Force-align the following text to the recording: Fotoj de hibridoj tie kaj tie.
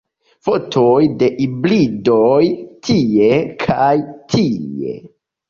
Fotoj 0.45 1.01
de 1.19 1.29
hibridoj 1.41 2.39
tie 2.89 3.29
kaj 3.67 3.93
tie. 4.35 4.99